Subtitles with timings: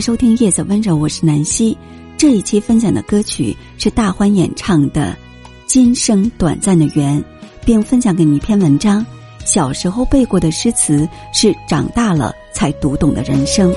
[0.00, 1.76] 收听《夜色温柔》，我是南希。
[2.16, 5.16] 这一期分享的歌曲是大欢演唱的
[5.66, 7.18] 《今生短暂的缘》，
[7.64, 9.04] 并分享给你一篇文章：
[9.44, 13.72] 小时候背过的诗词，是长大了才读懂的人生。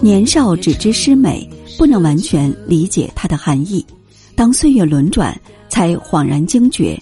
[0.00, 3.84] 年少只知诗美，不能完全理解它的含义。
[4.34, 5.38] 当岁月轮转，
[5.68, 6.98] 才恍然惊觉。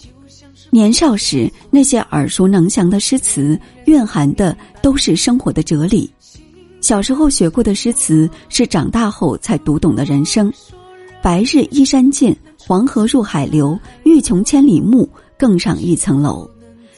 [0.73, 6.09] 年少时那些耳熟能详的诗词，蕴含的都是生活的哲理；
[6.79, 10.51] 小时候学过的诗词，是长大后才读懂的人生。
[11.21, 15.07] 白日依山尽，黄河入海流，欲穷千里目，
[15.37, 16.49] 更上一层楼。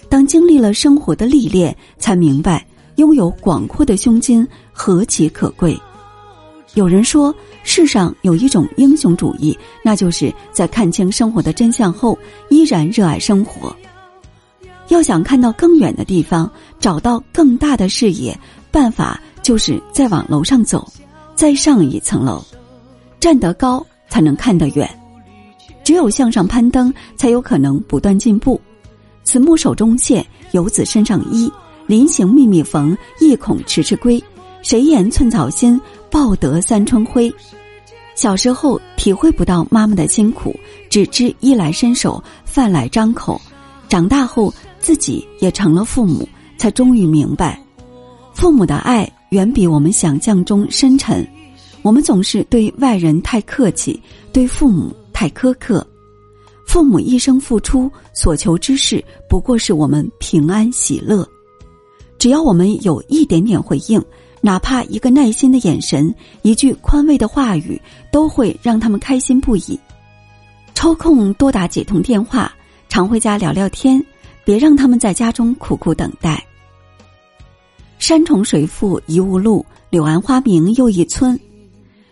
[0.08, 2.64] 当经历了生活的历练，才明白
[2.98, 5.76] 拥有广阔的胸襟何其可贵。
[6.76, 12.18] 有人说，世上有一种英雄主义，那就是在看清生活的真相后，
[12.50, 13.76] 依然热爱生活。
[14.90, 18.38] 要想看到更远的地方，找到更大的视野，
[18.72, 20.92] 办法就是再往楼上走，
[21.36, 22.44] 再上一层楼。
[23.20, 24.90] 站得高才能看得远，
[25.84, 28.60] 只有向上攀登，才有可能不断进步。
[29.24, 31.52] 慈母手中线，游子身上衣。
[31.86, 34.22] 临行密密缝，意恐迟迟归。
[34.62, 35.80] 谁言寸草心？
[36.14, 37.34] 报得三春晖。
[38.14, 40.56] 小时候体会不到妈妈的辛苦，
[40.88, 43.42] 只知衣来伸手，饭来张口。
[43.90, 47.60] 长大后自己也成了父母，才终于明白，
[48.32, 51.28] 父母的爱远比我们想象中深沉。
[51.82, 54.00] 我们总是对外人太客气，
[54.32, 55.86] 对父母太苛刻。
[56.68, 61.28] 父母一生付出，所求之事不过是我们平安喜乐。
[62.20, 64.00] 只要我们有一点点回应。
[64.46, 67.82] 哪怕一个耐心的眼神，一句宽慰的话语，
[68.12, 69.80] 都会让他们开心不已。
[70.74, 72.54] 抽空多打几通电话，
[72.90, 74.06] 常回家聊聊天，
[74.44, 76.46] 别让他们在家中苦苦等待。
[78.00, 81.40] 山重水复疑无路，柳暗花明又一村。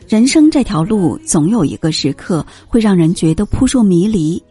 [0.07, 4.41] 人生这条路，总有一个时刻会让人觉得扑朔迷离。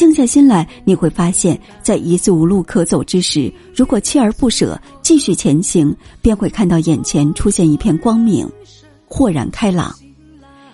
[0.00, 8.48] 静下心来，你会发现，在一次无路可走之时，如果锲而不舍，继续前行，便会看到眼前出现一片光明，
[9.04, 9.94] 豁然开朗。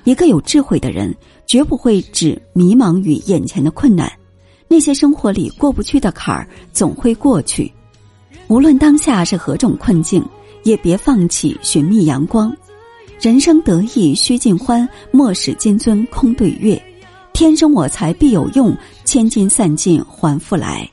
[0.05, 1.13] 一个有智慧的人，
[1.45, 4.09] 绝不会只迷茫于眼前的困难，
[4.69, 7.69] 那些生活里过不去的坎儿，总会过去。
[8.47, 10.25] 无论当下是何种困境，
[10.63, 12.57] 也别放弃寻觅阳光。
[13.21, 16.81] 人生得意须尽欢，莫使金樽空对月。
[17.37, 18.75] 天生我材必有用，
[19.05, 20.91] 千金散尽还复来。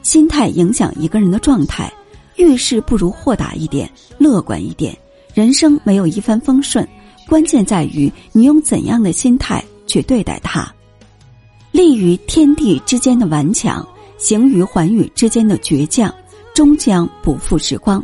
[0.00, 1.92] 心态影响一个人的状态，
[2.36, 3.86] 遇事不如豁达一点、
[4.16, 4.96] 乐观一点。
[5.34, 6.88] 人生没有一帆风顺，
[7.28, 10.66] 关键在于你用怎样的心态去对待它。
[11.72, 13.86] 立于天地之间的顽强，
[14.16, 16.10] 行于寰宇之间的倔强，
[16.54, 18.02] 终将不负时光。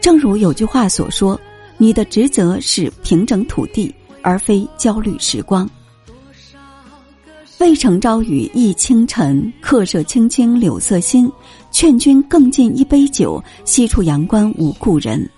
[0.00, 1.38] 正如有句话所说
[1.76, 5.68] ：“你的职责是平整土地，而非焦虑时光。”
[7.60, 11.30] 渭城朝雨浥轻尘，客舍青青柳色新。
[11.70, 15.28] 劝君更尽一杯酒，西出阳关无故人。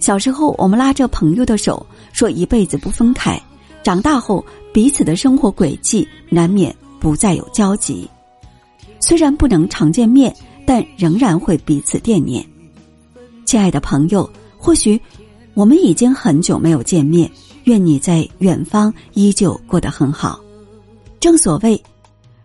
[0.00, 3.40] 小时候，我们拉着朋友的手，说一辈子不分开。
[3.82, 8.06] 长大后，彼此的生活轨迹难免不再有交集。
[9.00, 10.36] 虽然不能常见面，
[10.66, 12.44] 但仍然会彼此惦念。
[13.46, 15.00] 亲爱的朋友，或许
[15.54, 17.30] 我们已经很久没有见面，
[17.64, 20.38] 愿你在远方依旧过得很好。
[21.20, 21.80] 正所谓，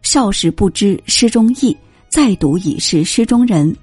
[0.02, 1.76] 少时不知诗中意，
[2.10, 3.74] 再读已是诗中人。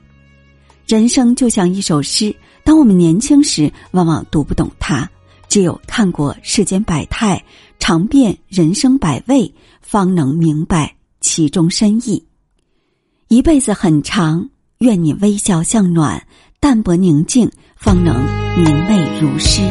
[0.86, 5.08] 人生就像一首诗，当我们年轻时，往往读不懂它；
[5.48, 7.42] 只有看过世间百态，
[7.78, 9.50] 尝遍人生百味，
[9.81, 12.22] 方能明白其中深意。
[13.28, 14.47] 一辈子很长，
[14.81, 16.22] 愿你微笑向暖，
[16.60, 18.14] 淡泊宁静，方能
[18.58, 19.62] 明媚如诗。